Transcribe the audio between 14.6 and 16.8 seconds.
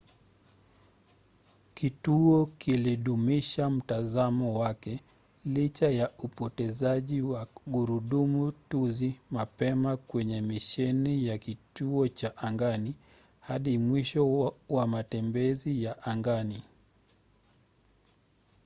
wa matembezi ya angani